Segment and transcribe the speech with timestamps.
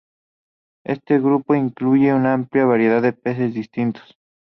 [0.83, 4.17] Este grupo incluye una amplia variedad de peces distintos.